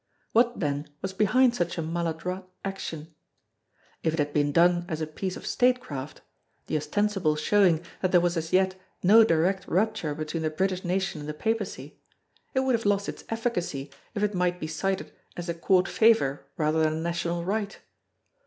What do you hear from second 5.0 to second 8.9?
piece of statecraft the ostensible showing that there was as yet